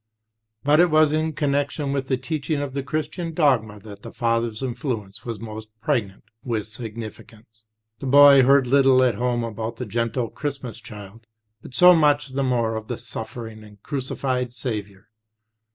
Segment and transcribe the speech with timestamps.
[0.63, 4.63] But it was in connection with the teaching of the Christian dogma that the father's
[4.63, 7.65] influence was most pregnant with significance.
[7.99, 11.27] The boy heard little at home about the gentle Christmas Child,
[11.61, 15.05] but so much the more of the suffering and crucified Saviour.